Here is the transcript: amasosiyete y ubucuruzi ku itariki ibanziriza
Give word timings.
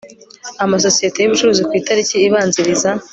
amasosiyete 0.63 1.17
y 1.19 1.27
ubucuruzi 1.27 1.61
ku 1.67 1.73
itariki 1.81 2.15
ibanziriza 2.27 2.89